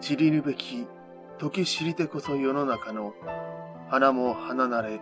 [0.00, 0.86] 知りぬべき
[1.38, 3.14] 時知りてこそ世の中の
[3.88, 5.00] 花も花なれ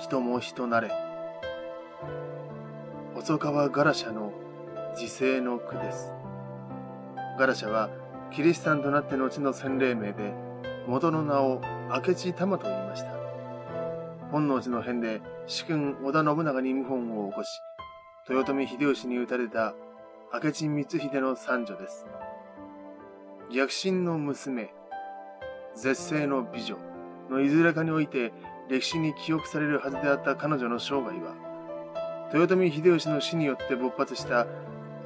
[0.00, 0.90] 人も人なれ。
[3.14, 4.32] 細川ガラシャの
[4.98, 6.12] 自世の句です。
[7.38, 7.90] ガラシャは
[8.32, 10.32] キリシタンとなって後の洗礼名で
[10.86, 11.60] 元の名を
[11.90, 13.23] 明智玉と言いました。
[14.34, 17.60] 本能寺の変で主君織田信長に謀反を起こし
[18.28, 19.76] 豊臣秀吉に討たれた
[20.32, 22.04] 明智光秀の三女です
[23.54, 24.74] 逆進の娘、
[25.76, 26.76] 絶世の美女
[27.30, 28.32] のいずれかにおいて
[28.68, 31.36] 歴史に記憶されるはずであった彼女の生涯は、
[32.34, 34.48] 豊臣秀吉の死によって勃発した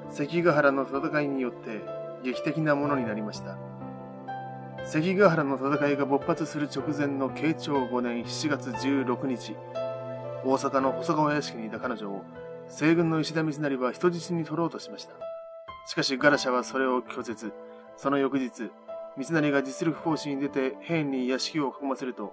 [0.08, 1.82] 関ヶ原の戦いによって
[2.24, 3.67] 劇的なものになりました。
[4.90, 9.54] 関ヶ原の戦いが勃発する直前の慶長5年7月16日、
[10.46, 12.24] 大阪の細川屋敷にいた彼女を
[12.70, 15.12] 西軍の石田三成は人質に取ろうとしました。
[15.86, 17.52] しかしガラシャはそれを拒絶。
[17.98, 18.70] その翌日、
[19.18, 22.32] 三成が実力行使に出て兵に屋敷を囲ませると、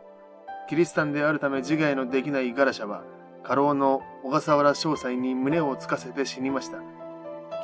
[0.70, 3.04] キリシタンであるため自害のできないガラシャは、
[3.44, 6.78] 家老の小笠原詳細に胸をつかせて死にました。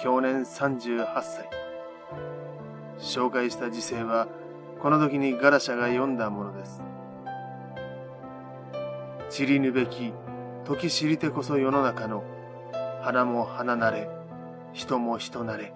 [0.03, 1.49] 去年38歳。
[2.99, 4.27] 紹介した時世は、
[4.81, 6.83] この時にガラシャが読んだものです。
[9.29, 10.11] 知りぬべき、
[10.65, 12.23] 時知りてこそ世の中の、
[13.03, 14.09] 花も花なれ、
[14.73, 15.73] 人も人なれ。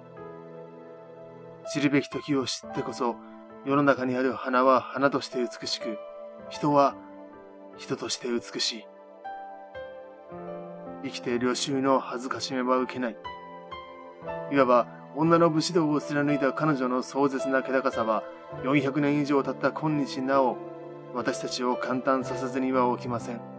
[1.71, 3.15] 知るべき時を知ってこそ、
[3.63, 5.99] 世の中にある花は花として美しく、
[6.49, 6.95] 人は
[7.77, 8.87] 人として美しい。
[11.03, 13.17] 生きて領収の恥ずかしめは受けない。
[14.51, 18.23] いわば、女の武士道を貫いた彼女の壮絶な気高さは、
[18.63, 20.57] 400年以上経った今日なお、
[21.13, 23.54] 私たちを簡単させずには起きません。